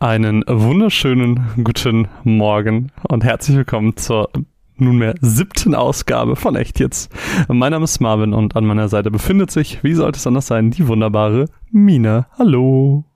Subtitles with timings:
[0.00, 4.30] Einen wunderschönen guten Morgen und herzlich willkommen zur
[4.76, 7.12] nunmehr siebten Ausgabe von Echt jetzt.
[7.48, 10.70] Mein Name ist Marvin und an meiner Seite befindet sich, wie sollte es anders sein,
[10.70, 12.26] die wunderbare Mine.
[12.38, 13.06] Hallo.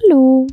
[0.00, 0.46] Hallo.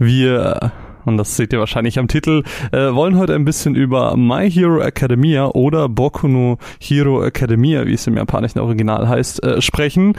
[0.00, 0.72] Wir
[1.04, 2.42] und das seht ihr wahrscheinlich am Titel,
[2.72, 7.94] äh, wollen heute ein bisschen über My Hero Academia oder Boku no Hero Academia, wie
[7.94, 10.14] es im japanischen Original heißt, äh, sprechen.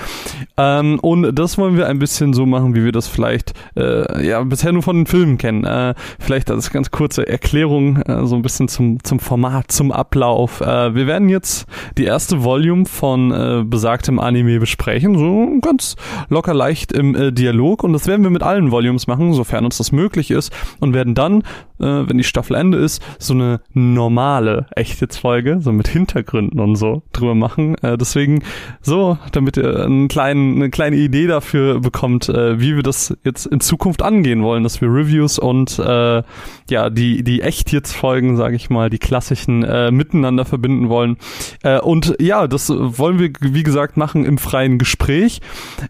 [0.57, 4.43] Ähm, und das wollen wir ein bisschen so machen, wie wir das vielleicht äh, ja
[4.43, 5.63] bisher nur von den Filmen kennen.
[5.63, 10.61] Äh, vielleicht als ganz kurze Erklärung, äh, so ein bisschen zum, zum Format, zum Ablauf.
[10.61, 11.65] Äh, wir werden jetzt
[11.97, 15.95] die erste Volume von äh, besagtem Anime besprechen, so ganz
[16.29, 17.83] locker leicht im äh, Dialog.
[17.83, 21.15] Und das werden wir mit allen Volumes machen, sofern uns das möglich ist und werden
[21.15, 21.41] dann,
[21.79, 27.03] äh, wenn die Staffel Ende ist, so eine normale Echtjetzt-Folge, so mit Hintergründen und so
[27.11, 27.75] drüber machen.
[27.81, 28.43] Äh, deswegen
[28.81, 33.45] so, damit ihr einen kleinen, eine kleine Idee dafür bekommt, äh, wie wir das jetzt
[33.45, 36.23] in Zukunft angehen wollen, dass wir Reviews und äh,
[36.69, 41.17] ja, die, die Echt-Jetzt-Folgen, sage ich mal, die klassischen äh, miteinander verbinden wollen.
[41.63, 45.41] Äh, und ja, das wollen wir, wie gesagt, machen im freien Gespräch.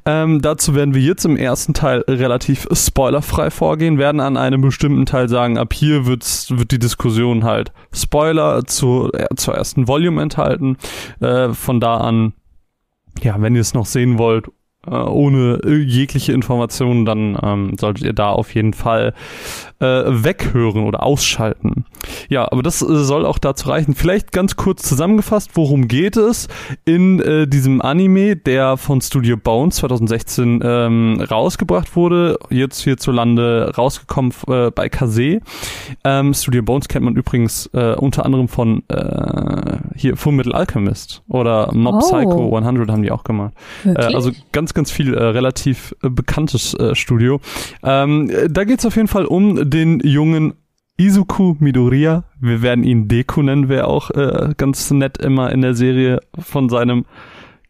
[0.06, 5.06] Ähm, dazu werden wir jetzt im ersten Teil relativ spoilerfrei vorgehen, werden an einem bestimmten
[5.06, 10.20] Teil sagen, ab hier wird's, wird die Diskussion halt Spoiler zu, äh, zur ersten Volume
[10.20, 10.78] enthalten.
[11.20, 12.34] Äh, von da an,
[13.22, 14.48] ja, wenn ihr es noch sehen wollt,
[14.90, 19.14] ohne jegliche Informationen, dann ähm, solltet ihr da auf jeden Fall
[19.80, 21.86] äh, weghören oder ausschalten.
[22.30, 23.96] Ja, aber das äh, soll auch dazu reichen.
[23.96, 26.48] Vielleicht ganz kurz zusammengefasst, worum geht es
[26.86, 34.34] in äh, diesem Anime, der von Studio Bones 2016 ähm, rausgebracht wurde, jetzt hierzulande rausgekommen
[34.48, 35.40] äh, bei Kase.
[36.04, 41.24] Ähm, Studio Bones kennt man übrigens äh, unter anderem von äh, hier Full Metal Alchemist
[41.28, 42.00] oder Mob oh.
[42.00, 43.54] Psycho 100 haben die auch gemacht.
[43.86, 47.40] Äh, also ganz, ganz viel äh, relativ äh, bekanntes äh, Studio.
[47.84, 50.54] Ähm, da geht es auf jeden Fall um den jungen
[50.98, 55.74] Izuku Midoriya, wir werden ihn Deku nennen, wäre auch äh, ganz nett immer in der
[55.74, 57.06] Serie von seinem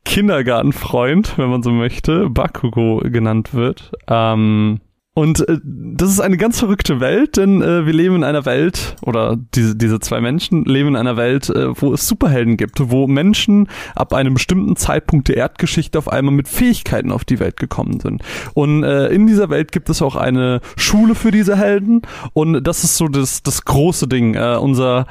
[0.03, 3.93] Kindergartenfreund, wenn man so möchte, Bakugo genannt wird.
[4.07, 4.81] Ähm,
[5.15, 8.95] und äh, das ist eine ganz verrückte Welt, denn äh, wir leben in einer Welt,
[9.03, 13.05] oder diese, diese zwei Menschen leben in einer Welt, äh, wo es Superhelden gibt, wo
[13.05, 17.99] Menschen ab einem bestimmten Zeitpunkt der Erdgeschichte auf einmal mit Fähigkeiten auf die Welt gekommen
[17.99, 18.23] sind.
[18.55, 22.01] Und äh, in dieser Welt gibt es auch eine Schule für diese Helden
[22.33, 24.33] und das ist so das, das große Ding.
[24.33, 25.05] Äh, unser,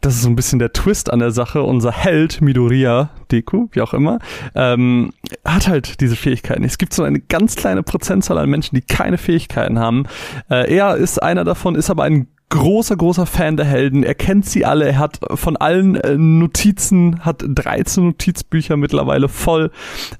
[0.00, 3.82] das ist so ein bisschen der Twist an der Sache, unser Held Midoriya, Deku, wie
[3.82, 4.18] auch immer,
[4.54, 5.12] ähm,
[5.44, 6.64] hat halt diese Fähigkeiten.
[6.64, 10.04] Es gibt so eine ganz kleine Prozentzahl an Menschen, die keine Fähigkeiten haben.
[10.50, 14.02] Äh, er ist einer davon, ist aber ein großer, großer Fan der Helden.
[14.02, 14.86] Er kennt sie alle.
[14.86, 19.70] Er hat von allen äh, Notizen, hat 13 Notizbücher mittlerweile voll.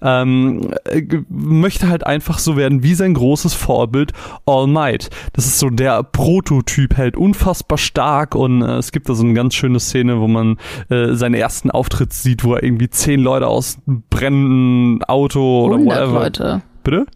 [0.00, 4.12] Ähm, äh, möchte halt einfach so werden wie sein großes Vorbild
[4.46, 5.10] All Might.
[5.34, 7.18] Das ist so der Prototyp Held.
[7.18, 10.56] Unfassbar stark und äh, es gibt da so eine ganz schöne Szene, wo man
[10.88, 13.76] äh, seinen ersten Auftritt sieht, wo er irgendwie zehn Leute aus
[14.08, 16.20] brennenden Auto oder whatever.
[16.20, 16.62] Leute.
[16.82, 17.06] Bitte?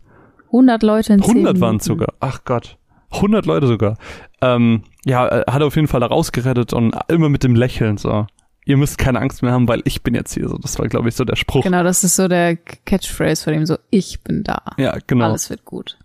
[0.57, 2.15] 100 Leute in 100 waren es sogar.
[2.21, 2.79] Ach Gott.
[3.11, 3.99] 100 Leute sogar.
[4.41, 8.27] Ähm, ja, äh, hat auf jeden Fall da rausgerettet und immer mit dem Lächeln so.
[8.65, 10.57] Ihr müsst keine Angst mehr haben, weil ich bin jetzt hier so.
[10.57, 11.63] Das war, glaube ich, so der Spruch.
[11.63, 14.61] Genau, das ist so der Catchphrase von ihm, so ich bin da.
[14.77, 15.27] Ja, genau.
[15.27, 15.99] Alles wird gut.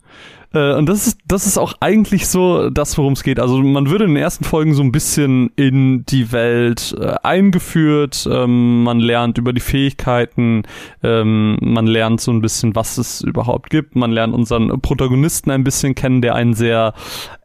[0.53, 3.39] Äh, und das ist, das ist auch eigentlich so das, worum es geht.
[3.39, 8.27] Also man würde in den ersten Folgen so ein bisschen in die Welt äh, eingeführt.
[8.29, 10.63] Ähm, man lernt über die Fähigkeiten.
[11.03, 13.95] Ähm, man lernt so ein bisschen, was es überhaupt gibt.
[13.95, 16.93] Man lernt unseren Protagonisten ein bisschen kennen, der einen sehr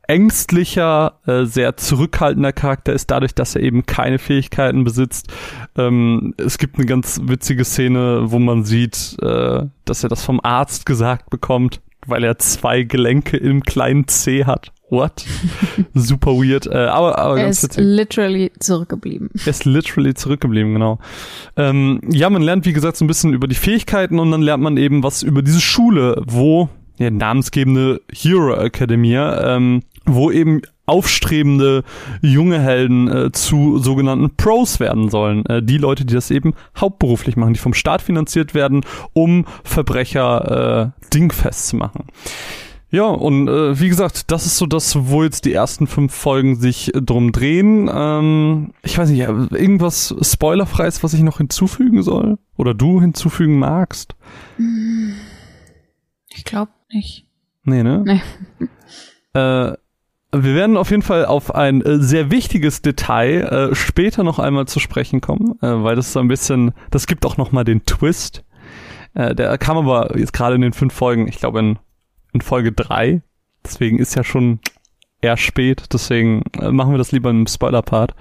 [0.08, 5.32] ängstlicher, äh, sehr zurückhaltender Charakter ist, dadurch, dass er eben keine Fähigkeiten besitzt.
[5.76, 10.40] Ähm, es gibt eine ganz witzige Szene, wo man sieht, äh, dass er das vom
[10.42, 14.72] Arzt gesagt bekommt, weil er zwei Gelenke im kleinen C hat.
[14.88, 15.24] What?
[15.94, 16.66] Super weird.
[16.66, 17.84] Äh, aber, aber er ist witzig.
[17.84, 19.30] literally zurückgeblieben.
[19.44, 21.00] Er ist literally zurückgeblieben, genau.
[21.56, 24.62] Ähm, ja, man lernt, wie gesagt, so ein bisschen über die Fähigkeiten und dann lernt
[24.62, 31.82] man eben was über diese Schule, wo ja, namensgebende Hero Academy, ähm, wo eben aufstrebende
[32.22, 35.44] junge Helden äh, zu sogenannten Pros werden sollen.
[35.46, 40.92] Äh, die Leute, die das eben hauptberuflich machen, die vom Staat finanziert werden, um Verbrecher
[41.02, 42.04] äh, dingfest zu machen.
[42.88, 46.54] Ja, und äh, wie gesagt, das ist so das, wo jetzt die ersten fünf Folgen
[46.54, 47.90] sich drum drehen.
[47.92, 52.38] Ähm, ich weiß nicht, irgendwas Spoilerfreies, was ich noch hinzufügen soll?
[52.56, 54.14] Oder du hinzufügen magst?
[56.28, 57.26] Ich glaube nicht.
[57.64, 58.04] Nee, ne?
[58.06, 58.68] Nee.
[59.38, 59.76] Äh,
[60.42, 64.66] wir werden auf jeden Fall auf ein äh, sehr wichtiges Detail äh, später noch einmal
[64.66, 67.84] zu sprechen kommen, äh, weil das so ein bisschen, das gibt auch noch mal den
[67.84, 68.44] Twist.
[69.14, 71.78] Äh, der kam aber jetzt gerade in den fünf Folgen, ich glaube in,
[72.32, 73.22] in Folge drei.
[73.64, 74.60] Deswegen ist ja schon
[75.20, 75.84] eher spät.
[75.92, 78.14] Deswegen äh, machen wir das lieber im Spoiler-Part.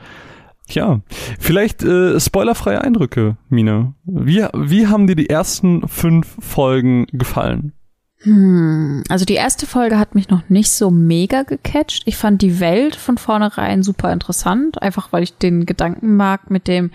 [0.70, 1.02] Ja,
[1.40, 3.94] vielleicht äh, spoilerfreie Eindrücke, Mine.
[4.04, 7.74] Wie, wie haben dir die ersten fünf Folgen gefallen?
[8.20, 12.04] Hm, also die erste Folge hat mich noch nicht so mega gecatcht.
[12.06, 16.68] Ich fand die Welt von vornherein super interessant, einfach weil ich den Gedanken mag mit
[16.68, 16.92] dem,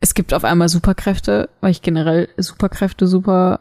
[0.00, 3.60] es gibt auf einmal Superkräfte, weil ich generell Superkräfte super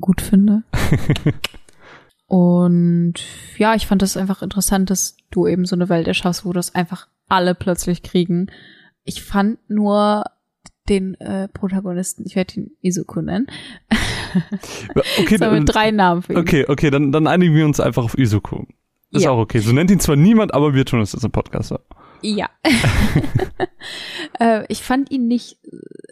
[0.00, 0.62] gut finde.
[2.26, 3.14] Und
[3.56, 6.74] ja, ich fand das einfach interessant, dass du eben so eine Welt erschaffst, wo das
[6.74, 8.50] einfach alle plötzlich kriegen.
[9.04, 10.24] Ich fand nur
[10.88, 13.46] den äh, Protagonisten, ich werde ihn Izuku nennen.
[15.18, 16.38] Okay, so mit drei Namen für ihn.
[16.38, 18.64] Okay, okay, dann, dann einigen wir uns einfach auf Izuku.
[19.12, 19.30] Ist Ja.
[19.30, 19.58] auch okay.
[19.60, 21.74] So nennt ihn zwar niemand, aber wir tun es jetzt im Podcast.
[22.22, 22.48] Ja.
[24.40, 25.58] äh, ich fand ihn nicht,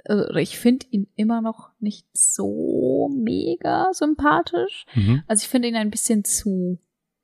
[0.09, 4.87] oder ich finde ihn immer noch nicht so mega sympathisch.
[4.95, 5.23] Mhm.
[5.27, 6.79] Also ich finde ihn ein bisschen zu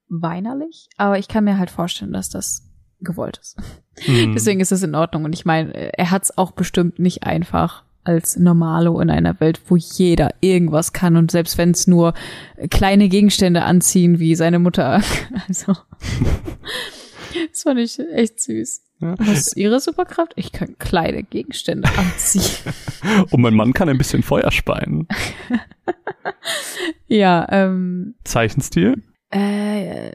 [0.09, 2.69] weinerlich, aber ich kann mir halt vorstellen, dass das
[3.01, 3.57] gewollt ist.
[4.07, 4.33] Mhm.
[4.35, 5.25] Deswegen ist es in Ordnung.
[5.25, 9.61] Und ich meine, er hat es auch bestimmt nicht einfach als Normalo in einer Welt,
[9.69, 12.13] wo jeder irgendwas kann und selbst wenn es nur
[12.71, 15.01] kleine Gegenstände anziehen, wie seine Mutter.
[15.49, 15.73] Also,
[17.51, 18.83] das fand ich echt süß.
[19.01, 19.15] Ja.
[19.19, 20.33] Was ist ihre Superkraft?
[20.37, 22.75] Ich kann kleine Gegenstände anziehen.
[23.31, 25.07] Und mein Mann kann ein bisschen Feuer speien.
[27.07, 29.03] ja, ähm, Zeichenstil?
[29.31, 30.11] äh,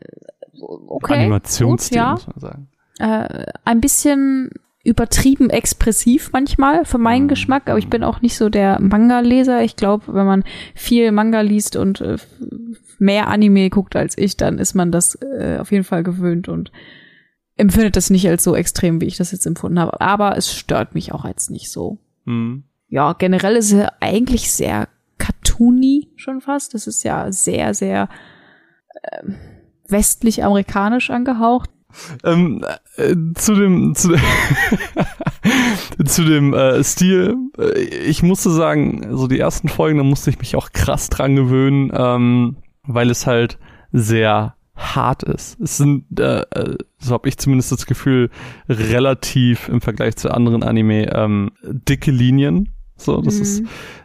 [0.60, 1.16] okay.
[1.16, 2.12] Animationsstil, gut, ja.
[2.12, 2.68] muss man sagen.
[3.00, 4.52] äh, ein bisschen
[4.86, 7.30] übertrieben expressiv manchmal für meinen Mhm.
[7.30, 9.64] Geschmack, aber ich bin auch nicht so der Manga-Leser.
[9.64, 10.44] Ich glaube, wenn man
[10.76, 12.18] viel Manga liest und äh,
[13.00, 16.72] mehr Anime guckt als ich, dann ist man das äh, auf jeden Fall gewöhnt und
[17.58, 20.00] empfindet das nicht als so extrem, wie ich das jetzt empfunden habe.
[20.02, 21.98] Aber es stört mich auch jetzt nicht so.
[22.26, 22.64] Mhm.
[22.88, 24.88] Ja, generell ist er eigentlich sehr
[25.18, 26.76] cartoony schon fast.
[26.76, 28.08] Das ist ja sehr, sehr
[29.12, 29.36] ähm,
[29.88, 31.72] westlich-amerikanisch angehaucht.
[32.24, 32.64] Ähm,
[32.98, 34.14] äh, zu dem zu,
[36.06, 40.40] zu dem äh, Stil, äh, ich musste sagen, so die ersten Folgen, da musste ich
[40.40, 43.58] mich auch krass dran gewöhnen, ähm, weil es halt
[43.92, 45.60] sehr hart ist.
[45.62, 48.30] Es sind, äh, äh, so habe ich zumindest das Gefühl,
[48.68, 52.70] relativ im Vergleich zu anderen Anime ähm, dicke Linien.
[52.98, 53.42] So, das Mhm.
[53.42, 53.64] ist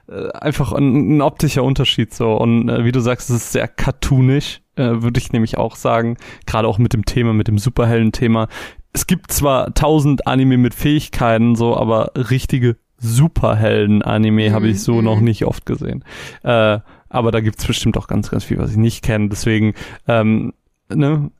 [0.09, 3.69] äh, einfach ein, ein optischer Unterschied so und äh, wie du sagst, es ist sehr
[3.69, 6.17] cartoonisch, äh, würde ich nämlich auch sagen,
[6.47, 8.49] gerade auch mit dem Thema, mit dem Superhelden-Thema.
[8.93, 14.95] Es gibt zwar tausend Anime mit Fähigkeiten, so, aber richtige Superhelden-Anime Mhm, habe ich so
[14.95, 15.05] mhm.
[15.05, 16.05] noch nicht oft gesehen.
[16.43, 19.29] Äh, aber da gibt's bestimmt auch ganz, ganz viel, was ich nicht kenne.
[19.29, 19.75] Deswegen,
[20.07, 20.55] ähm,
[20.93, 21.31] ne,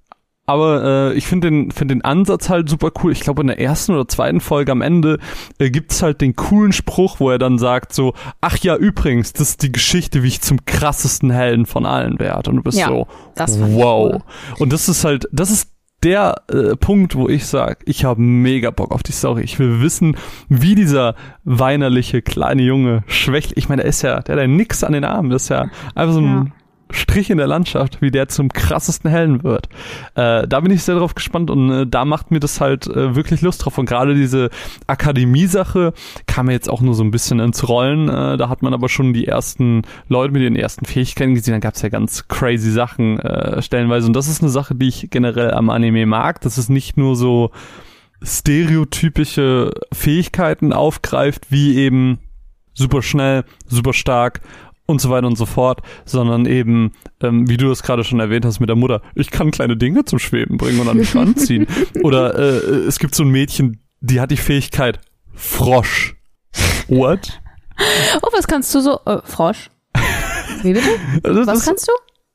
[0.51, 3.13] aber äh, ich finde den, find den Ansatz halt super cool.
[3.13, 5.19] Ich glaube, in der ersten oder zweiten Folge am Ende
[5.59, 9.51] äh, gibt's halt den coolen Spruch, wo er dann sagt so, ach ja, übrigens, das
[9.51, 12.51] ist die Geschichte, wie ich zum krassesten Helden von allen werde.
[12.51, 13.07] Und du bist Ja, so,
[13.75, 14.13] wow.
[14.15, 14.21] cool.
[14.59, 15.71] Und das ist halt, das ist
[16.03, 19.43] der äh, Punkt, wo ich sag, ich habe mega Bock auf die Story.
[19.43, 20.17] Ich will wissen,
[20.49, 21.15] wie dieser
[21.45, 23.53] weinerliche kleine Junge schwächt.
[23.57, 25.31] Ich meine, der ist ja, der hat ja nix an den Armen.
[25.31, 26.47] Das ist ja einfach so ein Ja.
[26.93, 29.69] Strich in der Landschaft, wie der zum krassesten Helden wird.
[30.15, 33.15] Äh, da bin ich sehr drauf gespannt und äh, da macht mir das halt äh,
[33.15, 33.79] wirklich Lust drauf.
[33.79, 34.51] Und gerade diese
[34.87, 35.93] Akademie-Sache
[36.27, 38.09] kam mir jetzt auch nur so ein bisschen ins Rollen.
[38.09, 41.55] Äh, da hat man aber schon die ersten Leute mit den ersten Fähigkeiten gesehen.
[41.55, 44.07] Da gab es ja ganz crazy Sachen äh, stellenweise.
[44.07, 46.41] Und das ist eine Sache, die ich generell am Anime mag.
[46.41, 47.51] Das ist nicht nur so
[48.23, 52.19] stereotypische Fähigkeiten aufgreift, wie eben
[52.75, 54.41] super schnell, super stark
[54.91, 56.93] und so weiter und so fort, sondern eben,
[57.23, 60.05] ähm, wie du das gerade schon erwähnt hast mit der Mutter, ich kann kleine Dinge
[60.05, 61.67] zum Schweben bringen und an den Strand ziehen.
[62.03, 65.01] Oder äh, es gibt so ein Mädchen, die hat die Fähigkeit
[65.35, 66.17] Frosch.
[66.89, 67.41] What?
[68.23, 69.01] Oh, was kannst du so?
[69.07, 69.71] Äh, Frosch.
[70.63, 70.89] Wie bitte?
[71.47, 71.93] Was kannst du?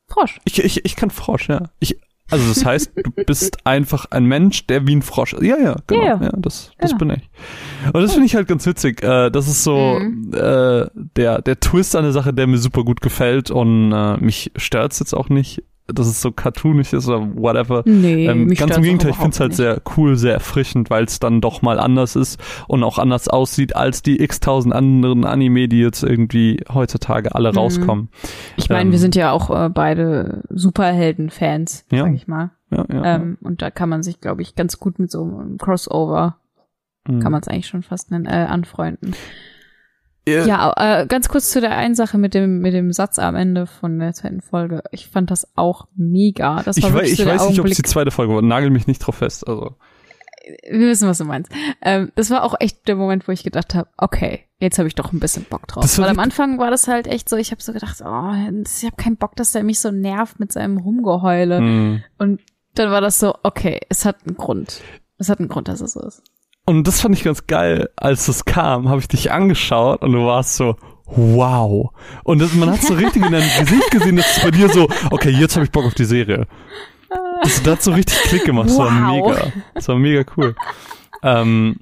[0.08, 0.38] Frosch.
[0.44, 1.70] ich, ich, ich kann Frosch, ja.
[1.78, 5.42] Ich, also das heißt, du bist einfach ein Mensch, der wie ein Frosch ist.
[5.42, 6.02] Ja, ja, genau.
[6.02, 6.32] Ja, Ja, ja.
[6.36, 6.98] das, das Genau.
[7.14, 7.92] bin ich.
[7.92, 9.02] Und das finde ich halt ganz witzig.
[9.02, 10.32] Äh, das ist so Mhm.
[10.34, 14.50] äh, der, der Twist an der Sache, der mir super gut gefällt und äh, mich
[14.56, 17.82] stört's jetzt auch nicht, dass es so cartoonisch ist oder whatever.
[17.86, 21.20] Nee, Ähm, ganz im Gegenteil, ich finde es halt sehr cool, sehr erfrischend, weil es
[21.20, 25.78] dann doch mal anders ist und auch anders aussieht als die x-tausend anderen Anime, die
[25.80, 27.58] jetzt irgendwie heutzutage alle Mhm.
[27.58, 28.08] rauskommen.
[28.56, 32.04] Ich meine, ähm, wir sind ja auch äh, beide Superhelden-Fans, Ja.
[32.04, 32.50] sag ich mal.
[32.70, 33.16] Ja, ja, ja.
[33.16, 36.36] Ähm, und da kann man sich, glaube ich, ganz gut mit so einem Crossover,
[37.08, 37.20] Mhm.
[37.20, 39.14] kann man es eigentlich schon fast nennen, äh, anfreunden.
[40.28, 43.66] Ja, äh, ganz kurz zu der einen Sache mit dem, mit dem Satz am Ende
[43.66, 44.82] von der zweiten Folge.
[44.90, 46.62] Ich fand das auch mega.
[46.64, 48.42] Das war ich weiß, wirklich ich so weiß nicht, ob es die zweite Folge war.
[48.42, 49.46] Nagel mich nicht drauf fest.
[49.46, 49.76] Also.
[50.68, 51.52] wir wissen, was du meinst.
[51.80, 54.96] Ähm, das war auch echt der Moment, wo ich gedacht habe, okay, jetzt habe ich
[54.96, 55.96] doch ein bisschen Bock drauf.
[55.98, 58.96] Weil am Anfang war das halt echt so, ich habe so gedacht, oh, ich habe
[58.96, 61.58] keinen Bock, dass der mich so nervt mit seinem Rumgeheule.
[61.58, 62.02] Hm.
[62.18, 62.40] Und
[62.74, 64.80] dann war das so, okay, es hat einen Grund.
[65.18, 66.22] Es hat einen Grund, dass es so ist.
[66.66, 67.88] Und das fand ich ganz geil.
[67.96, 71.90] Als das kam, habe ich dich angeschaut und du warst so, wow.
[72.24, 74.88] Und das, man hat so richtig in deinem Gesicht gesehen, dass es bei dir so,
[75.10, 76.46] okay, jetzt habe ich Bock auf die Serie.
[77.42, 78.68] Das, das hat so richtig Klick gemacht.
[78.68, 79.28] Das war Wow.
[79.28, 79.52] mega.
[79.74, 80.54] Das war mega cool.
[81.22, 81.76] Ähm,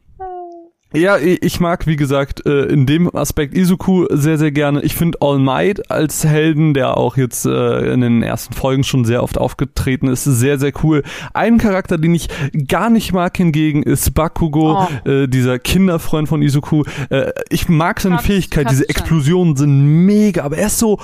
[0.94, 4.82] ja, ich mag, wie gesagt, äh, in dem Aspekt Izuku sehr, sehr gerne.
[4.82, 9.04] Ich finde All Might als Helden, der auch jetzt äh, in den ersten Folgen schon
[9.04, 11.02] sehr oft aufgetreten ist, sehr, sehr cool.
[11.32, 12.28] Ein Charakter, den ich
[12.68, 15.08] gar nicht mag hingegen, ist Bakugo, Oh.
[15.08, 16.84] äh, dieser Kinderfreund von Izuku.
[17.10, 19.02] Äh, ich mag seine Katz- Fähigkeit, diese Katzchen.
[19.02, 20.98] Explosionen sind mega, aber er ist so,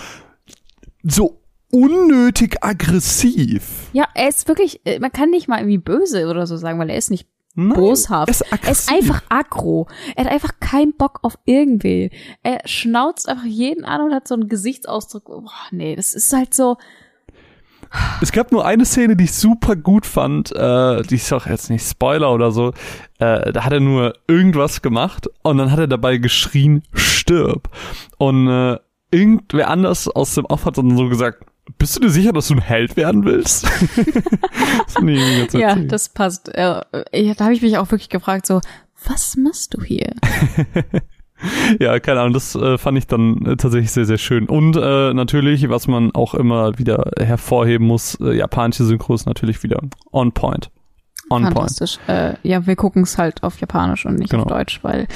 [1.02, 1.36] so
[1.72, 3.62] unnötig aggressiv.
[3.92, 6.96] Ja, er ist wirklich, man kann nicht mal irgendwie böse oder so sagen, weil er
[6.96, 8.28] ist nicht Nein, boshaft.
[8.28, 9.88] Er ist, Er ist einfach aggro.
[10.14, 12.10] Er hat einfach keinen Bock auf irgendwen.
[12.42, 15.24] Er schnauzt einfach jeden an und hat so einen Gesichtsausdruck.
[15.24, 16.76] Boah, nee, das ist halt so.
[18.20, 20.52] Es gab nur eine Szene, die ich super gut fand.
[20.52, 22.68] Äh, die ist auch jetzt nicht Spoiler oder so.
[23.18, 27.68] Äh, da hat er nur irgendwas gemacht und dann hat er dabei geschrien, stirb.
[28.16, 28.78] Und äh,
[29.10, 31.44] irgendwer anders aus dem Off hat dann so gesagt,
[31.78, 33.64] bist du dir sicher, dass du ein Held werden willst?
[34.84, 35.02] das
[35.52, 36.48] Ja, das passt.
[36.48, 38.60] Äh, da habe ich mich auch wirklich gefragt, so,
[39.06, 40.12] was machst du hier?
[41.78, 44.46] Ja, keine Ahnung, das äh, fand ich dann äh, tatsächlich sehr, sehr schön.
[44.46, 49.62] Und äh, natürlich, was man auch immer wieder hervorheben muss, äh, japanische Synchro ist natürlich
[49.62, 49.80] wieder
[50.12, 50.70] on point.
[51.32, 51.54] On point.
[51.54, 51.98] Fantastisch.
[52.08, 54.42] Äh, ja, wir gucken es halt auf Japanisch und nicht Genau.
[54.42, 55.06] auf Deutsch, weil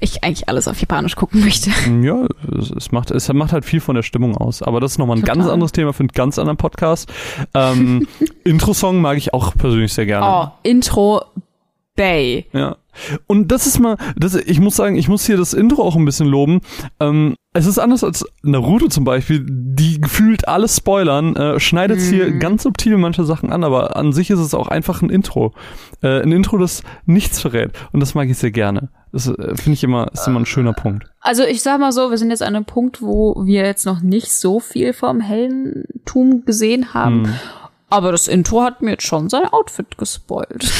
[0.00, 1.70] ich eigentlich alles auf Japanisch gucken möchte.
[2.02, 2.26] Ja,
[2.58, 4.62] es, es macht es macht halt viel von der Stimmung aus.
[4.62, 5.36] Aber das ist nochmal ein Total.
[5.36, 7.12] ganz anderes Thema für einen ganz anderen Podcast.
[7.54, 8.06] Ähm,
[8.44, 10.26] Intro-Song mag ich auch persönlich sehr gerne.
[10.26, 11.22] Oh, Intro
[11.96, 12.46] Bay.
[12.52, 12.76] Ja.
[13.26, 16.04] Und das ist mal, das, ich muss sagen, ich muss hier das Intro auch ein
[16.04, 16.60] bisschen loben.
[17.00, 22.26] Ähm, es ist anders als Naruto zum Beispiel, die gefühlt alles spoilern, äh, schneidet hier
[22.28, 22.38] Mhm.
[22.38, 25.52] ganz subtil manche Sachen an, aber an sich ist es auch einfach ein Intro.
[26.02, 27.72] Äh, ein Intro, das nichts verrät.
[27.92, 28.90] Und das mag ich sehr gerne.
[29.12, 31.06] Das äh, finde ich immer, ist immer ein schöner Punkt.
[31.20, 34.00] Also ich sag mal so, wir sind jetzt an einem Punkt, wo wir jetzt noch
[34.02, 37.24] nicht so viel vom Heldentum gesehen haben.
[37.24, 37.34] Hm.
[37.90, 40.70] Aber das Intro hat mir jetzt schon sein Outfit gespoilt.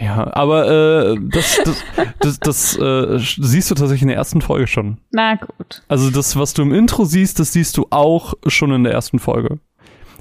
[0.00, 0.68] Ja, aber
[1.12, 1.84] äh, das, das,
[2.20, 4.98] das, das äh, siehst du tatsächlich in der ersten Folge schon.
[5.10, 5.82] Na gut.
[5.88, 9.18] Also das, was du im Intro siehst, das siehst du auch schon in der ersten
[9.18, 9.58] Folge.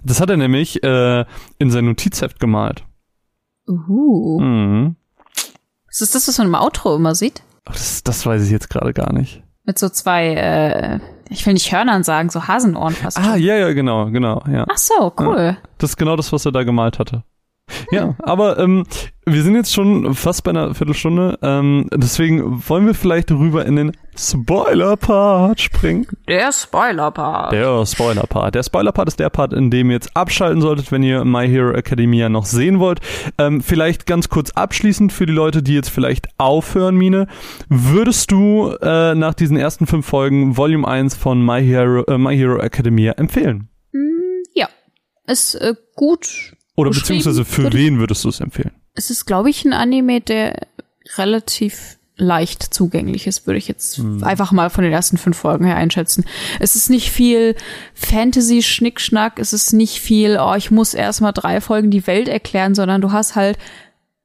[0.03, 1.25] Das hat er nämlich äh,
[1.59, 2.83] in sein Notizheft gemalt.
[3.67, 4.39] Uh.
[4.39, 4.95] Mhm.
[5.89, 7.43] Ist das das, was man im Outro immer sieht?
[7.65, 9.43] Aber Das, das weiß ich jetzt gerade gar nicht.
[9.63, 13.17] Mit so zwei, äh, ich will nicht Hörnern sagen, so Hasenohren fast.
[13.17, 13.43] Ah, schon.
[13.43, 14.65] ja, ja, genau, genau, ja.
[14.69, 15.57] Ach so, cool.
[15.77, 17.23] Das ist genau das, was er da gemalt hatte.
[17.91, 18.85] Ja, aber ähm,
[19.25, 23.75] wir sind jetzt schon fast bei einer Viertelstunde, ähm, deswegen wollen wir vielleicht rüber in
[23.75, 26.07] den Spoiler-Part springen.
[26.27, 27.51] Der Spoiler-Part.
[27.51, 28.55] Der Spoiler-Part.
[28.55, 31.71] Der Spoiler-Part ist der Part, in dem ihr jetzt abschalten solltet, wenn ihr My Hero
[31.71, 32.99] Academia noch sehen wollt.
[33.37, 37.27] Ähm, vielleicht ganz kurz abschließend für die Leute, die jetzt vielleicht aufhören, Mine.
[37.69, 42.35] Würdest du äh, nach diesen ersten fünf Folgen Volume 1 von My Hero, äh, My
[42.35, 43.69] Hero Academia empfehlen?
[44.53, 44.67] Ja.
[45.27, 46.56] Ist äh, gut.
[46.77, 48.71] Oder beziehungsweise für wen würdest du es empfehlen?
[48.93, 50.67] Es ist, glaube ich, ein Anime, der
[51.17, 55.75] relativ leicht zugänglich ist, würde ich jetzt einfach mal von den ersten fünf Folgen her
[55.75, 56.25] einschätzen.
[56.59, 57.55] Es ist nicht viel
[57.93, 62.73] Fantasy-Schnickschnack, es ist nicht viel, oh, ich muss erst mal drei Folgen die Welt erklären,
[62.73, 63.57] sondern du hast halt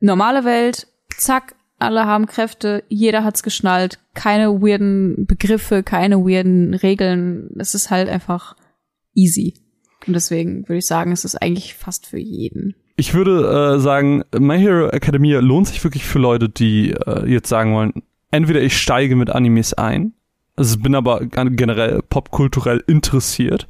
[0.00, 7.50] normale Welt, zack, alle haben Kräfte, jeder hat's geschnallt, keine weirden Begriffe, keine weirden Regeln.
[7.58, 8.56] Es ist halt einfach
[9.14, 9.61] easy.
[10.06, 12.74] Und deswegen würde ich sagen, es ist eigentlich fast für jeden.
[12.96, 17.48] Ich würde äh, sagen, My Hero Academia lohnt sich wirklich für Leute, die äh, jetzt
[17.48, 20.14] sagen wollen, entweder ich steige mit Animes ein,
[20.56, 23.66] also bin aber generell popkulturell interessiert,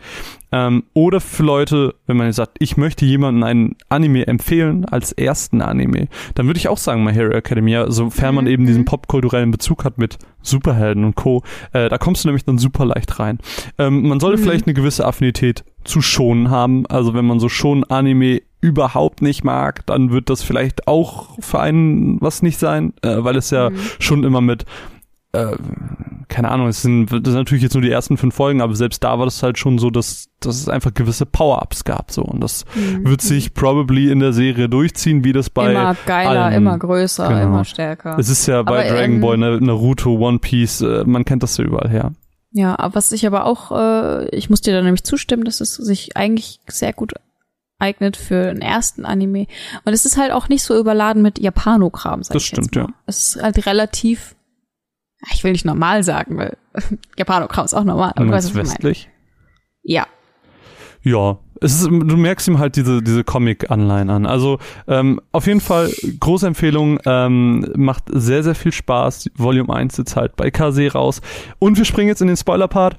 [0.51, 5.63] ähm, oder für Leute, wenn man sagt, ich möchte jemanden einen Anime empfehlen als ersten
[5.63, 8.51] Anime, dann würde ich auch sagen My Hero Academia, sofern man Mhm.
[8.51, 11.43] eben diesen popkulturellen Bezug hat mit Superhelden und Co.
[11.73, 13.39] Äh, da kommst du nämlich dann super leicht rein.
[13.79, 14.43] Ähm, man sollte Mhm.
[14.45, 19.43] vielleicht eine gewisse Affinität zu Shonen haben, also wenn man so schon Anime überhaupt nicht
[19.45, 23.71] mag, dann wird das vielleicht auch für einen was nicht sein, äh, weil es ja
[23.71, 23.77] Mhm.
[24.01, 24.65] schon immer mit
[25.33, 25.57] äh,
[26.29, 29.05] keine Ahnung, es sind, das sind natürlich jetzt nur die ersten fünf Folgen, aber selbst
[29.05, 32.23] da war das halt schon so, dass, dass es einfach gewisse Power-Ups gab, so.
[32.23, 33.07] Und das mhm.
[33.07, 35.73] wird sich probably in der Serie durchziehen, wie das bei.
[35.73, 37.43] Immer geiler, allen, immer größer, genau.
[37.43, 38.19] immer stärker.
[38.19, 41.43] Es ist ja bei Aber, Dragon ähm, Ball, ne, Naruto, One Piece, äh, man kennt
[41.43, 42.13] das ja überall her.
[42.53, 45.75] Ja, aber was ich aber auch, äh, ich muss dir da nämlich zustimmen, dass es
[45.75, 47.15] sich eigentlich sehr gut
[47.79, 49.47] eignet für einen ersten Anime.
[49.85, 52.89] Und es ist halt auch nicht so überladen mit Japanokram, sag Das ich stimmt, mal.
[53.07, 54.37] Es ist halt relativ,
[55.33, 56.57] ich will nicht normal sagen, weil
[57.19, 58.13] Japanokram ist auch normal.
[58.17, 59.11] Aber du weißt, was ich westlich.
[59.85, 60.07] Ja,
[61.03, 64.27] Ja, es ist, du merkst ihm halt diese, diese Comic-Anleihen an.
[64.27, 69.31] Also ähm, auf jeden Fall große Empfehlung, ähm, macht sehr, sehr viel Spaß.
[69.37, 71.21] Volume 1 ist halt bei KC raus.
[71.59, 72.99] Und wir springen jetzt in den Spoiler-Part.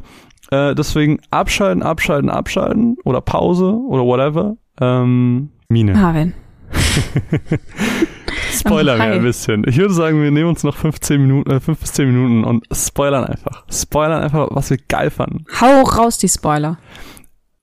[0.52, 4.56] Äh, deswegen abschalten, abschalten, abschalten oder Pause oder whatever.
[4.80, 5.94] Ähm, Mine.
[5.94, 6.34] Marvin.
[8.66, 9.12] Spoiler mir hi.
[9.14, 9.64] ein bisschen.
[9.68, 12.66] Ich würde sagen, wir nehmen uns noch 15 Minuten, äh, 5 bis 10 Minuten und
[12.72, 13.66] spoilern einfach.
[13.72, 15.46] Spoilern einfach, was wir geil fanden.
[15.60, 16.78] Hau raus die Spoiler.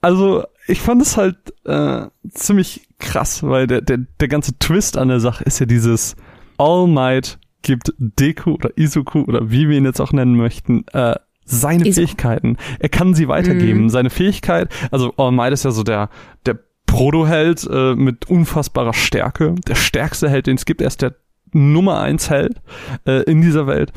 [0.02, 5.08] Also, ich fand es halt äh, ziemlich krass, weil der, der, der ganze Twist an
[5.08, 6.16] der Sache ist ja dieses
[6.58, 11.14] All Might gibt Deku oder Izuku oder wie wir ihn jetzt auch nennen möchten, äh,
[11.44, 12.06] seine Izuku.
[12.06, 12.56] Fähigkeiten.
[12.78, 13.82] Er kann sie weitergeben.
[13.82, 13.88] Mhm.
[13.90, 16.08] Seine Fähigkeit, also All Might ist ja so der,
[16.46, 16.58] der
[16.90, 19.54] Proto-Held äh, mit unfassbarer Stärke.
[19.66, 20.80] Der stärkste Held, den es gibt.
[20.80, 21.14] Er ist der
[21.52, 22.60] Nummer eins Held
[23.06, 23.92] äh, in dieser Welt.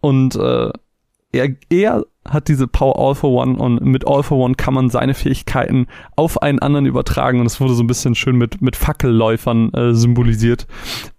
[0.00, 0.70] Und äh,
[1.32, 4.90] er, er hat diese Power All for One und mit All for One kann man
[4.90, 8.76] seine Fähigkeiten auf einen anderen übertragen und es wurde so ein bisschen schön mit, mit
[8.76, 10.66] Fackelläufern äh, symbolisiert,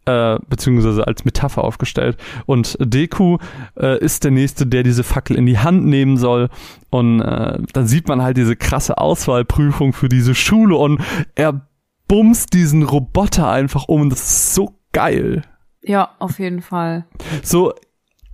[0.06, 2.18] äh, beziehungsweise als Metapher aufgestellt.
[2.46, 3.38] Und Deku
[3.80, 6.50] äh, ist der Nächste, der diese Fackel in die Hand nehmen soll
[6.90, 11.02] und äh, dann sieht man halt diese krasse Auswahlprüfung für diese Schule und
[11.36, 11.68] er
[12.08, 15.44] bumst diesen Roboter einfach um und das ist so geil.
[15.84, 17.06] Ja, auf jeden Fall.
[17.44, 17.74] So,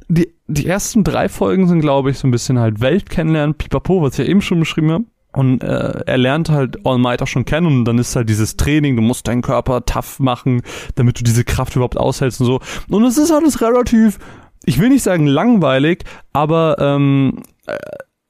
[0.08, 4.02] die, die ersten drei Folgen sind, glaube ich, so ein bisschen halt Welt kennenlernen, pipapo,
[4.02, 5.06] was ich ja eben schon beschrieben habe.
[5.34, 8.56] Und äh, er lernt halt All Might auch schon kennen und dann ist halt dieses
[8.56, 10.62] Training, du musst deinen Körper tough machen,
[10.96, 12.60] damit du diese Kraft überhaupt aushältst und so.
[12.90, 14.20] Und es ist alles relativ,
[14.64, 17.78] ich will nicht sagen langweilig, aber ähm, äh,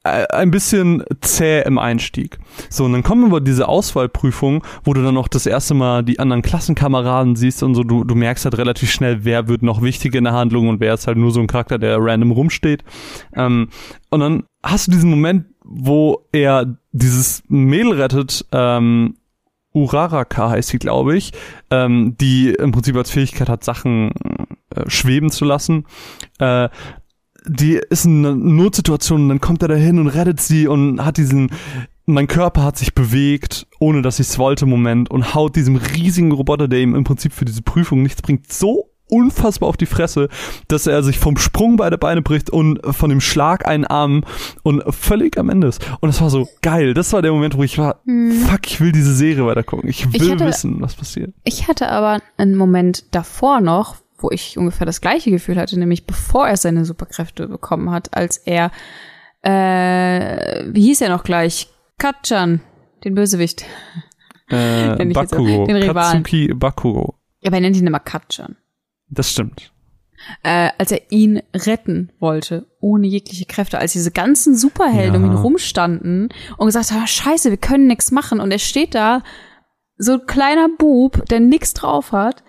[0.04, 2.38] ein bisschen zäh im Einstieg.
[2.68, 6.18] So, und dann kommen wir diese Auswahlprüfung, wo du dann noch das erste Mal die
[6.18, 10.14] anderen Klassenkameraden siehst und so, du, du merkst halt relativ schnell, wer wird noch wichtig
[10.14, 12.84] in der Handlung und wer ist halt nur so ein Charakter, der random rumsteht.
[13.34, 13.70] Ähm,
[14.10, 19.16] und dann hast du diesen Moment, wo er dieses Mädel rettet, ähm,
[19.72, 21.32] Uraraka heißt sie, glaube ich,
[21.70, 24.12] ähm, die im Prinzip als Fähigkeit hat, Sachen
[24.74, 25.86] äh, schweben zu lassen.
[26.38, 26.68] Äh,
[27.46, 31.16] die ist in einer Notsituation und dann kommt er dahin und rettet sie und hat
[31.16, 31.50] diesen
[32.06, 36.32] mein Körper hat sich bewegt, ohne dass ich es wollte, Moment und haut diesem riesigen
[36.32, 40.28] Roboter, der ihm im Prinzip für diese Prüfung nichts bringt, so unfassbar auf die Fresse,
[40.68, 44.24] dass er sich vom Sprung beide Beine bricht und von dem Schlag einen Arm
[44.62, 45.80] und völlig am Ende ist.
[46.00, 46.92] Und das war so geil.
[46.94, 48.00] Das war der Moment, wo ich war,
[48.48, 49.88] fuck, ich will diese Serie weitergucken.
[49.88, 51.32] Ich will hatte- wissen, was passiert.
[51.44, 56.06] Ich hatte aber einen Moment davor noch, wo ich ungefähr das gleiche Gefühl hatte, nämlich
[56.06, 58.70] bevor er seine Superkräfte bekommen hat, als er,
[59.42, 61.68] äh, wie hieß er noch gleich?
[61.98, 62.60] Katjan,
[63.04, 63.66] den Bösewicht.
[64.48, 66.22] Äh, auch den Rivalen.
[66.22, 67.18] Katsuki Bakugo.
[67.40, 68.56] Ja, aber er nennt ihn immer Katjan.
[69.10, 69.72] Das stimmt.
[70.42, 75.32] Äh, als er ihn retten wollte, ohne jegliche Kräfte, als diese ganzen Superhelden um Ja.
[75.32, 78.40] ihn rumstanden und gesagt haben, scheiße, wir können nichts machen.
[78.40, 79.22] Und er steht da,
[79.98, 82.42] so ein kleiner Bub, der nichts drauf hat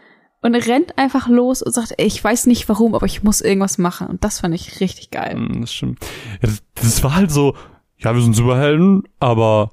[0.46, 3.78] und rennt einfach los und sagt, ey, ich weiß nicht warum, aber ich muss irgendwas
[3.78, 4.08] machen.
[4.08, 5.36] Und das fand ich richtig geil.
[5.36, 6.00] Mm, Das stimmt.
[6.42, 7.56] Ja, das, das war halt so,
[7.98, 9.72] ja, wir sind Superhelden, aber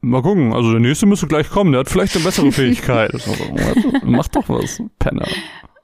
[0.00, 3.12] mal gucken, also der nächste müsste gleich kommen, der hat vielleicht eine bessere Fähigkeit.
[3.12, 5.26] Das war so, also, mach doch was, Penner.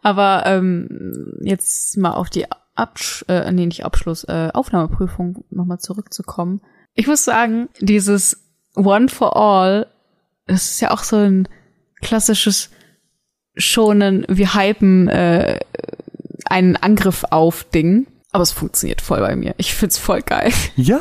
[0.03, 6.63] Aber ähm, jetzt mal auf die Absch äh, nee, nicht Abschluss, äh, Aufnahmeprüfung nochmal zurückzukommen.
[6.95, 9.87] Ich muss sagen, dieses One for All,
[10.47, 11.49] das ist ja auch so ein
[12.01, 12.71] klassisches
[13.57, 15.61] schonen, wir hypen äh,
[16.47, 18.07] einen Angriff auf Ding.
[18.33, 19.55] Aber es funktioniert voll bei mir.
[19.59, 20.53] Ich find's voll geil.
[20.77, 21.01] Ja,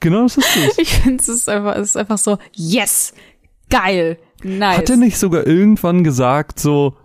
[0.00, 0.78] genau das ist es.
[0.78, 3.12] Ich find's es ist einfach, es ist einfach so, yes,
[3.70, 4.78] geil, nice.
[4.78, 6.96] Hat er nicht sogar irgendwann gesagt, so,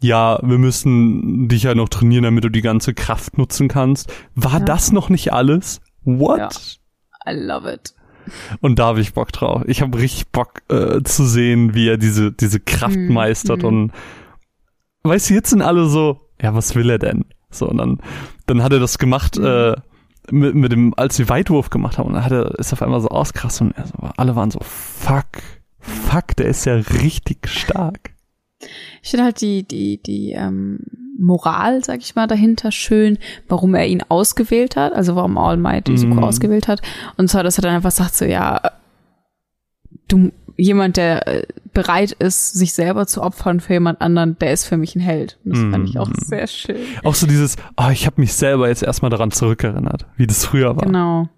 [0.00, 4.12] ja, wir müssen dich ja noch trainieren, damit du die ganze Kraft nutzen kannst?
[4.34, 4.64] War Ja.
[4.64, 5.80] das noch nicht alles?
[6.04, 6.38] What?
[6.38, 6.48] Ja.
[7.32, 7.94] I love it.
[8.60, 9.62] Und da habe ich Bock drauf.
[9.66, 13.58] Ich habe richtig Bock äh, zu sehen, wie er diese, diese Kraft Mhm, meistert.
[13.62, 13.68] mhm.
[13.68, 13.92] Und
[15.04, 17.24] weißt du, jetzt sind alle so, ja, was will er denn?
[17.50, 17.98] So, und dann,
[18.46, 19.44] dann hat er das gemacht, Mhm.
[19.44, 19.74] äh,
[20.30, 23.00] mit, mit dem, als sie Weitwurf gemacht haben, und dann hat er, ist auf einmal
[23.00, 25.26] so ausgerastet und er so, alle waren so, fuck,
[25.80, 28.10] fuck, der ist ja richtig stark.
[29.02, 30.78] Ich finde halt die, die, die ähm,
[31.18, 35.88] Moral, sag ich mal, dahinter schön, warum er ihn ausgewählt hat, also warum All Might
[35.88, 36.24] Izuku Mhm.
[36.24, 36.80] ausgewählt hat.
[37.16, 38.60] Und zwar, dass er dann einfach sagt so, ja,
[40.08, 44.64] du, jemand, der äh, bereit ist, sich selber zu opfern für jemand anderen, der ist
[44.64, 45.38] für mich ein Held.
[45.44, 46.76] Und das fand ich auch sehr schön.
[47.02, 50.76] Auch so dieses, ah, ich habe mich selber jetzt erstmal daran zurückerinnert, wie das früher
[50.76, 50.84] war.
[50.84, 51.28] Genau.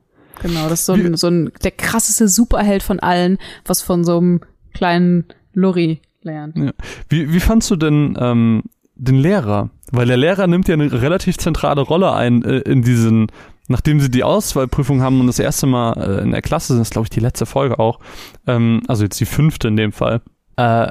[0.43, 4.19] Genau, das ist so ein, so ein, der krasseste Superheld von allen, was von so
[4.19, 4.41] einem
[4.73, 6.57] kleinen Lurri lernt.
[6.57, 6.73] Ja.
[7.09, 8.63] Wie, wie fandst du denn ähm,
[8.97, 9.71] den Lehrer?
[9.93, 13.29] Weil der Lehrer nimmt ja eine relativ zentrale Rolle ein äh, in diesen,
[13.69, 16.89] nachdem sie die Auswahlprüfung haben und das erste Mal äh, in der Klasse sind, das
[16.89, 18.01] ist glaube ich die letzte Folge auch,
[18.47, 20.21] ähm, also jetzt die fünfte in dem Fall.
[20.57, 20.91] Äh,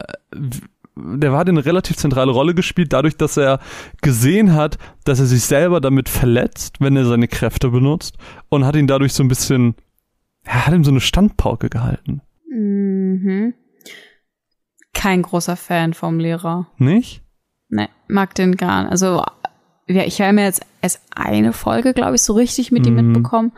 [0.95, 3.59] der war hat eine relativ zentrale Rolle gespielt, dadurch, dass er
[4.01, 8.17] gesehen hat, dass er sich selber damit verletzt, wenn er seine Kräfte benutzt
[8.49, 9.75] und hat ihn dadurch so ein bisschen,
[10.43, 12.21] er hat ihm so eine Standpauke gehalten.
[12.47, 13.55] Mhm.
[14.93, 16.67] Kein großer Fan vom Lehrer.
[16.77, 17.23] Nicht?
[17.69, 18.91] Ne, mag den gar nicht.
[18.91, 19.23] Also,
[19.95, 23.08] ja, ich habe mir jetzt erst eine Folge, glaube ich, so richtig mit ihm Mhm.
[23.12, 23.51] mitbekommen.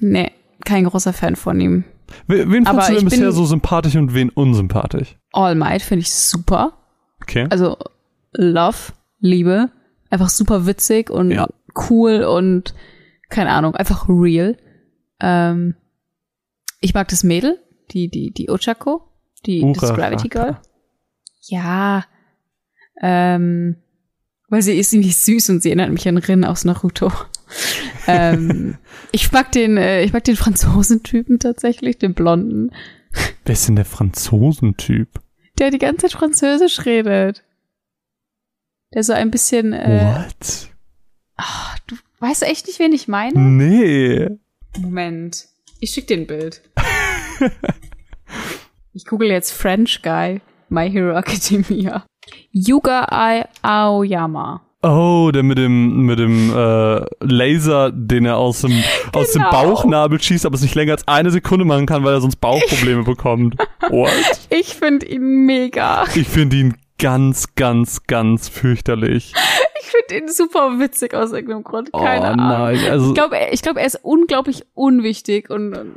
[0.00, 0.30] Nee,
[0.64, 1.84] kein großer Fan von ihm.
[2.26, 5.16] Wen fandst du denn bisher so sympathisch und wen unsympathisch?
[5.32, 6.72] All Might finde ich super.
[7.22, 7.46] Okay.
[7.50, 7.76] Also,
[8.32, 9.70] Love, Liebe.
[10.10, 11.48] Einfach super witzig und Ja.
[11.90, 12.74] cool und
[13.28, 14.56] keine Ahnung, einfach real.
[15.20, 15.74] Ähm,
[16.80, 17.58] ich mag das Mädel,
[17.90, 19.02] die, die, die Ochako,
[19.46, 19.96] die, das Uraraka.
[20.10, 20.56] Gravity Girl.
[21.48, 22.04] Ja.
[23.02, 23.76] Ähm,
[24.48, 27.12] weil sie ist ziemlich süß und sie erinnert mich an Rin aus Naruto.
[28.06, 28.78] ähm,
[29.12, 32.70] ich mag den, äh, ich mag den Franzosentypen tatsächlich, den Blonden,
[33.44, 35.08] Wer ist denn der Franzosentyp?
[35.58, 37.42] der die ganze Zeit Französisch redet.
[38.94, 40.68] Der so ein bisschen, äh, What?
[41.86, 43.38] du weißt echt nicht, wen ich meine?
[43.38, 44.28] Nee.
[44.78, 45.46] Moment.
[45.80, 46.62] Ich schick dir ein Bild.
[48.92, 52.04] ich google jetzt French Guy, My Hero Academia.
[52.50, 54.62] Yuga Ai Aoyama.
[54.82, 58.72] Oh, der mit dem mit dem äh, Laser, den er aus dem
[59.12, 59.50] aus dem Genau.
[59.50, 63.02] Bauchnabel schießt, aber es nicht länger als eine Sekunde machen kann, weil er sonst Bauchprobleme
[63.04, 63.56] bekommt.
[63.88, 64.10] What?
[64.50, 66.04] Ich finde ihn mega.
[66.14, 69.32] Ich finde ihn ganz, ganz, ganz fürchterlich.
[69.80, 71.92] Ich finde ihn super witzig aus irgendeinem Grund.
[71.92, 72.46] Keine oh Ahnung.
[72.48, 75.94] nein, also Ich glaube, er, ich glaub, er ist unglaublich unwichtig und, und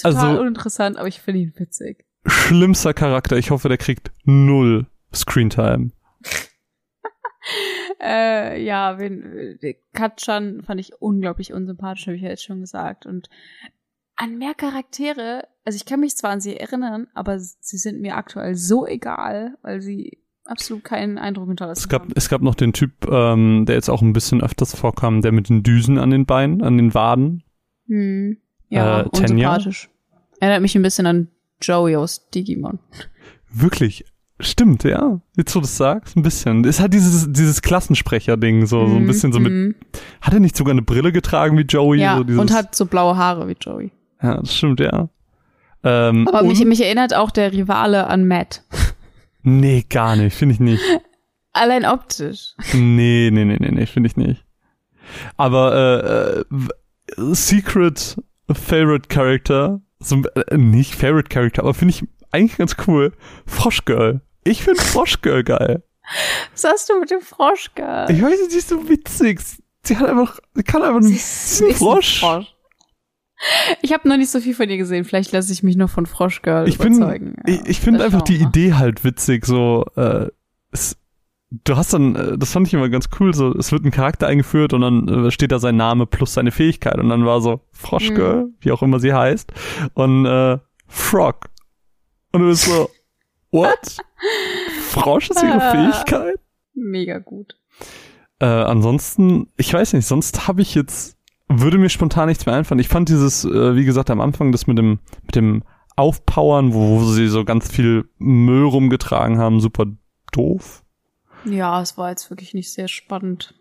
[0.00, 2.04] total Also- uninteressant, aber ich finde ihn witzig.
[2.26, 3.36] schlimmster Charakter.
[3.36, 5.90] Ich hoffe, der kriegt null Screentime.
[8.02, 13.06] Äh, ja, wen, äh, Katschan fand ich unglaublich unsympathisch, habe ich ja jetzt schon gesagt.
[13.06, 13.28] Und
[14.16, 18.16] an mehr Charaktere, also ich kann mich zwar an sie erinnern, aber sie sind mir
[18.16, 22.12] aktuell so egal, weil sie absolut keinen Eindruck hinterlassen Es gab, haben.
[22.14, 25.48] es gab noch den Typ, ähm, der jetzt auch ein bisschen öfters vorkam, der mit
[25.48, 27.42] den Düsen an den Beinen, an den Waden.
[27.86, 28.38] Hm.
[28.68, 29.90] Ja, Äh, unsympathisch.
[30.40, 31.28] Erinnert mich ein bisschen an
[31.60, 32.78] Joey aus Digimon.
[33.50, 34.04] Wirklich.
[34.40, 35.20] Stimmt, ja.
[35.36, 36.64] Jetzt, wo du das sagst, ein bisschen.
[36.64, 39.52] Es hat dieses, dieses Klassensprecher-Ding, so, so ein Mhm, bisschen so mit.
[39.52, 39.74] mhm.
[40.20, 42.00] Hat er nicht sogar eine Brille getragen wie Joey?
[42.00, 43.90] Ja, so dieses, und hat so blaue Haare wie Joey.
[44.22, 45.08] Ja, das stimmt, ja.
[45.82, 48.62] Ähm, Aber mich, mich erinnert auch der Rivale an Matt.
[49.42, 50.82] Nee, gar nicht, finde ich nicht.
[51.54, 52.54] Allein optisch.
[52.74, 54.44] Nee, nee, nee, nee, nee, finde ich nicht.
[55.38, 56.44] Aber
[57.16, 58.16] äh, äh, Secret
[58.52, 63.12] Favorite Character, so, äh, nicht Favorite Character, aber finde ich eigentlich ganz cool.
[63.46, 64.20] Froschgirl.
[64.44, 65.82] Ich finde Froschgirl geil.
[66.52, 68.10] Was hast du mit dem Frosch gehabt?
[68.10, 69.40] Ich weiß nicht, sie ist so witzig.
[69.84, 72.24] Sie hat einfach, sie kann einfach einen, ist einen ein Frosch.
[73.80, 75.04] Ich habe noch nicht so viel von ihr gesehen.
[75.04, 77.36] Vielleicht lasse ich mich noch von Froschgirl Ich bin, überzeugen.
[77.46, 78.48] Ja, ich, ich finde einfach die mal.
[78.48, 80.26] Idee halt witzig, so, äh,
[80.72, 80.98] es,
[81.50, 84.26] du hast dann, äh, das fand ich immer ganz cool, so, es wird ein Charakter
[84.26, 87.60] eingeführt und dann äh, steht da sein Name plus seine Fähigkeit und dann war so
[87.72, 88.54] Froschgirl, Mhm.
[88.60, 89.50] wie auch immer sie heißt,
[89.94, 91.46] und äh, Frog.
[92.32, 92.90] Und du bist so,
[93.50, 93.96] what?
[94.88, 95.70] Frosch ist ihre Ah.
[95.70, 96.40] Fähigkeit?
[96.74, 97.56] Mega gut.
[98.38, 101.16] Äh, ansonsten, ich weiß nicht, sonst habe ich jetzt,
[101.48, 102.78] würde mir spontan nichts mehr einfallen.
[102.80, 105.62] Ich fand dieses, äh, wie gesagt, am Anfang das mit dem, mit dem
[105.96, 109.86] Aufpowern, wo, wo sie so ganz viel Müll rumgetragen haben, super
[110.32, 110.82] doof.
[111.44, 113.54] Ja, es war jetzt wirklich nicht sehr spannend.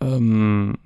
[0.00, 0.76] Ähm,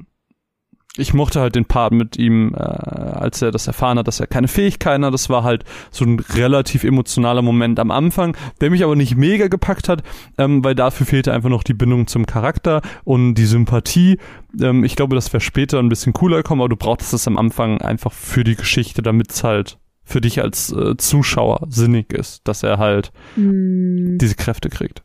[0.96, 4.26] ich mochte halt den Part mit ihm, äh, als er das erfahren hat, dass er
[4.26, 5.14] keine Fähigkeiten hat.
[5.14, 9.46] Das war halt so ein relativ emotionaler Moment am Anfang, der mich aber nicht mega
[9.48, 10.02] gepackt hat,
[10.36, 14.18] ähm, weil dafür fehlte einfach noch die Bindung zum Charakter und die Sympathie.
[14.60, 17.38] Ähm, ich glaube, das wäre später ein bisschen cooler gekommen, aber du brauchtest das am
[17.38, 22.48] Anfang einfach für die Geschichte, damit es halt für dich als äh, Zuschauer sinnig ist,
[22.48, 25.04] dass er halt Hm, diese Kräfte kriegt.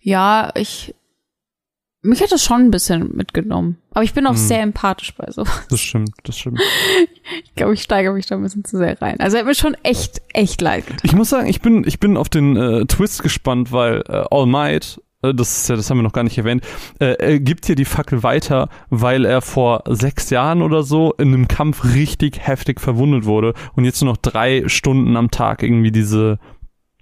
[0.00, 0.94] ja, ich.
[2.04, 3.78] Mich hat das schon ein bisschen mitgenommen.
[3.92, 4.36] Aber ich bin auch Hm.
[4.36, 5.44] sehr empathisch bei so.
[5.70, 6.60] Das stimmt, das stimmt.
[7.44, 9.20] Ich glaube, ich steigere mich da ein bisschen zu sehr rein.
[9.20, 11.00] Also er hat mir schon echt, echt leid getan.
[11.04, 14.46] Ich muss sagen, ich bin, ich bin auf den äh, Twist gespannt, weil äh, All
[14.46, 16.64] Might äh, das ist ja, das haben wir noch gar nicht erwähnt,
[16.98, 21.28] äh, er gibt hier die Fackel weiter, weil er vor sechs Jahren oder so in
[21.28, 25.92] einem Kampf richtig heftig verwundet wurde und jetzt nur noch drei Stunden am Tag irgendwie
[25.92, 26.38] diese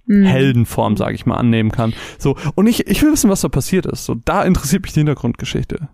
[0.05, 0.25] Mhm.
[0.25, 1.93] Heldenform, sage ich mal, annehmen kann.
[2.17, 4.05] So, und ich, ich will wissen, was da passiert ist.
[4.05, 5.89] So, da interessiert mich die Hintergrundgeschichte.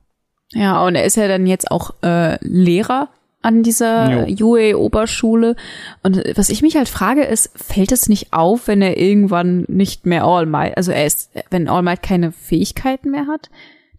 [0.53, 3.09] Ja, und er ist ja dann jetzt auch äh, Lehrer
[3.41, 5.55] an dieser UA-Oberschule.
[6.03, 10.05] Und was ich mich halt frage, ist, fällt es nicht auf, wenn er irgendwann nicht
[10.05, 13.49] mehr All Might, also er ist, wenn All Might keine Fähigkeiten mehr hat?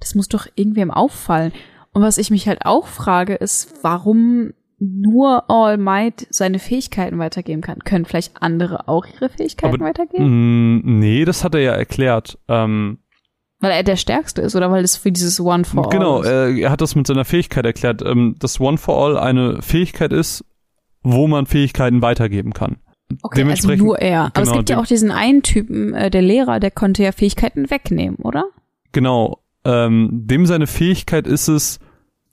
[0.00, 1.52] Das muss doch irgendwem auffallen.
[1.92, 7.62] Und was ich mich halt auch frage, ist, warum nur All Might seine Fähigkeiten weitergeben
[7.62, 7.80] kann.
[7.80, 10.76] Können vielleicht andere auch ihre Fähigkeiten Aber, weitergeben?
[10.76, 12.38] Mm, nee, das hat er ja erklärt.
[12.48, 12.98] Ähm,
[13.60, 16.28] weil er der Stärkste ist oder weil es für dieses One for All genau, ist?
[16.28, 20.12] äh, er hat das mit seiner Fähigkeit erklärt, ähm, dass One for All eine Fähigkeit
[20.12, 20.44] ist,
[21.02, 22.76] wo man Fähigkeiten weitergeben kann.
[23.22, 24.26] Okay, also Dementsprechend- nur er.
[24.26, 27.10] Aber es genau, gibt ja auch diesen einen Typen, äh, der Lehrer, der konnte ja
[27.10, 28.44] Fähigkeiten wegnehmen, oder?
[28.92, 31.80] Genau, ähm, dem seine Fähigkeit ist es,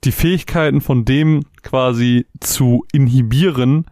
[0.04, 3.86] die Fähigkeiten von dem quasi zu inhibieren,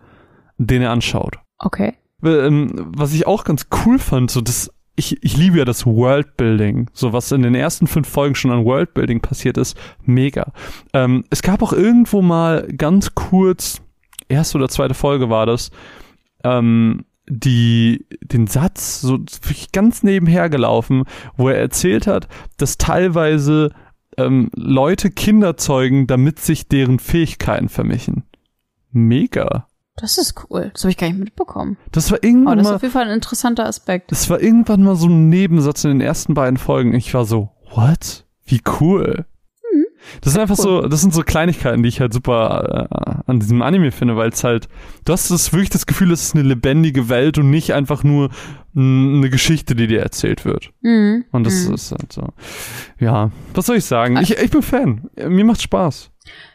[0.58, 1.38] den er anschaut.
[1.58, 1.94] Okay.
[2.22, 6.90] ähm, was ich auch ganz cool fand, so das, ich, ich liebe ja das Worldbuilding,
[6.92, 10.52] so was in den ersten fünf Folgen schon an Worldbuilding passiert ist, mega.
[10.92, 13.82] Ähm, es gab auch irgendwo mal ganz kurz,
[14.28, 15.70] erste oder zweite Folge war das,
[16.44, 19.18] ähm, die, den Satz, so
[19.72, 21.04] ganz nebenher gelaufen,
[21.36, 23.70] wo er erzählt hat, dass teilweise
[24.18, 28.24] ähm, Leute Kinder zeugen, damit sich deren Fähigkeiten vermischen.
[28.90, 29.68] Mega.
[29.96, 30.70] Das ist cool.
[30.72, 31.76] Das habe ich gar nicht mitbekommen.
[31.92, 34.10] Das war irgendwann das ist mal auf jeden Fall ein interessanter Aspekt.
[34.10, 36.94] das war irgendwann mal so ein Nebensatz in den ersten beiden Folgen.
[36.94, 38.24] Ich war so, what?
[38.44, 39.26] Wie cool.
[40.20, 43.62] Das sind einfach so, das sind so Kleinigkeiten, die ich halt super äh, an diesem
[43.62, 44.68] Anime finde, weil es halt,
[45.04, 48.30] du hast das wirklich das Gefühl, es ist eine lebendige Welt und nicht einfach nur
[48.76, 50.70] eine Geschichte, die dir erzählt wird.
[50.82, 51.24] Mhm.
[51.30, 51.74] Und das Mhm.
[51.74, 52.28] ist halt so.
[52.98, 54.16] Ja, was soll ich sagen?
[54.18, 55.08] Ich, ich bin Fan.
[55.16, 56.10] Mir macht's Spaß.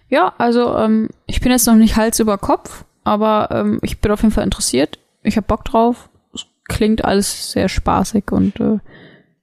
[0.10, 4.12] Ja, also ähm, ich bin jetzt noch nicht Hals über Kopf, aber ähm, ich bin
[4.12, 5.00] auf jeden Fall interessiert.
[5.24, 6.10] Ich habe Bock drauf.
[6.34, 8.80] Es klingt alles sehr spaßig und äh,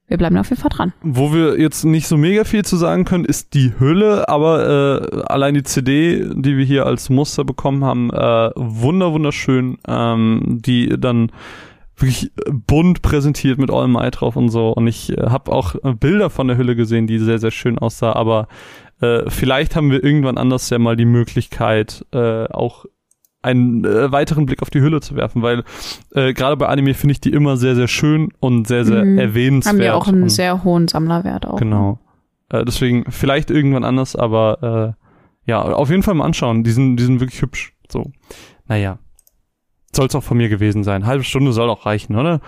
[0.07, 0.93] wir bleiben auf jeden Fall dran.
[1.01, 5.21] Wo wir jetzt nicht so mega viel zu sagen können, ist die Hülle, aber äh,
[5.23, 10.95] allein die CD, die wir hier als Muster bekommen haben, äh, wunder wunderschön, ähm, die
[10.97, 11.31] dann
[11.97, 14.69] wirklich bunt präsentiert mit All Might drauf und so.
[14.69, 17.77] Und ich äh, habe auch äh, Bilder von der Hülle gesehen, die sehr, sehr schön
[17.77, 18.47] aussah, aber
[19.01, 22.85] äh, vielleicht haben wir irgendwann anders ja mal die Möglichkeit, äh, auch
[23.47, 25.63] einen äh, weiteren Blick auf die Hülle zu werfen, weil
[26.13, 29.17] äh, gerade bei Anime finde ich die immer sehr, sehr schön und sehr, sehr Mhm.
[29.17, 29.73] erwähnenswert.
[29.75, 31.57] Haben ja auch einen sehr hohen Sammlerwert auch.
[31.57, 31.99] Genau.
[32.49, 34.95] Äh, deswegen vielleicht irgendwann anders, aber
[35.47, 36.63] äh, ja, auf jeden Fall mal anschauen.
[36.63, 37.73] Die sind, die sind wirklich hübsch.
[37.89, 38.11] So.
[38.67, 38.99] Naja.
[39.95, 41.05] Soll's auch von mir gewesen sein.
[41.05, 42.41] Halbe Stunde soll auch reichen, oder?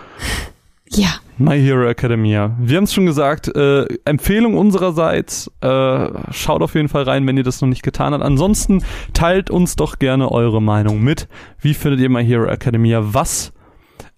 [0.88, 1.08] Ja.
[1.40, 2.54] My Hero Academia.
[2.60, 5.50] Wir haben es schon gesagt, äh, Empfehlung unsererseits.
[5.62, 8.22] Äh, schaut auf jeden Fall rein, wenn ihr das noch nicht getan habt.
[8.22, 11.28] Ansonsten teilt uns doch gerne eure Meinung mit.
[11.58, 13.00] Wie findet ihr My Hero Academia?
[13.14, 13.54] Was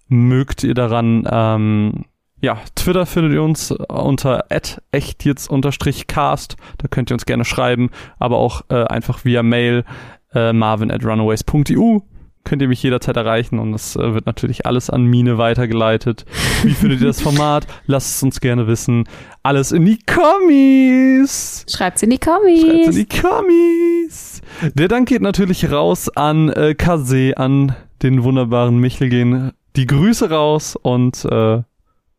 [0.09, 1.25] mögt ihr daran?
[1.31, 2.05] Ähm,
[2.41, 4.45] ja, Twitter findet ihr uns unter
[4.91, 6.57] echtjetzt-cast.
[6.77, 9.85] Da könnt ihr uns gerne schreiben, aber auch äh, einfach via Mail
[10.33, 12.01] äh, marvin at runaways.eu
[12.43, 16.25] könnt ihr mich jederzeit erreichen und es äh, wird natürlich alles an Mine weitergeleitet.
[16.63, 17.67] Wie findet ihr das Format?
[17.85, 19.05] Lasst es uns gerne wissen.
[19.43, 21.65] Alles in die Kommis!
[21.69, 22.95] Schreibt's in die Schreibt's in Kommis.
[22.95, 24.41] die Kommis!
[24.73, 29.53] Der Dank geht natürlich raus an äh, Kase, an den wunderbaren Michelgen.
[29.75, 31.63] Die Grüße raus und äh,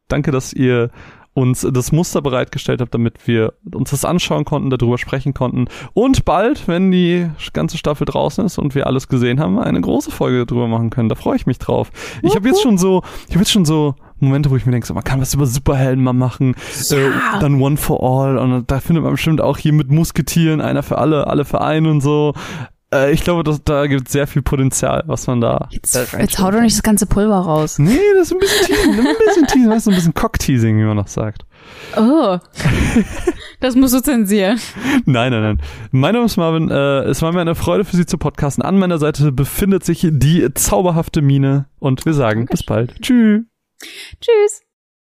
[0.08, 0.90] danke, dass ihr
[1.34, 5.66] uns das Muster bereitgestellt habt, damit wir uns das anschauen konnten, darüber sprechen konnten.
[5.92, 10.10] Und bald, wenn die ganze Staffel draußen ist und wir alles gesehen haben, eine große
[10.10, 11.08] Folge drüber machen können.
[11.08, 11.90] Da freue ich mich drauf.
[12.22, 14.86] Ich habe jetzt schon so, ich habe jetzt schon so Momente, wo ich mir denke,
[14.86, 16.54] so, man kann was über Superhelden mal machen,
[16.90, 20.82] äh, dann One for All und da findet man bestimmt auch hier mit Musketieren, einer
[20.82, 22.32] für alle, alle für einen und so.
[22.94, 25.68] Äh, ich glaube, dass, da gibt es sehr viel Potenzial, was man da.
[25.70, 27.78] Jetzt, äh, jetzt hau doch nicht das ganze Pulver raus.
[27.78, 30.84] Nee, das ist ein bisschen Teasing, ein bisschen Teasing, weißt du, ein bisschen Cock-Teasing, wie
[30.84, 31.44] man noch sagt.
[31.96, 32.38] Oh.
[33.60, 34.60] das musst du zensieren.
[35.06, 35.62] Nein, nein, nein.
[35.90, 36.70] Mein Name ist Marvin.
[36.70, 38.62] Äh, es war mir eine Freude für Sie zu podcasten.
[38.62, 43.00] An meiner Seite befindet sich die zauberhafte Mine und wir sagen bis bald.
[43.00, 43.42] Tschüss.
[44.20, 44.62] Tschüss.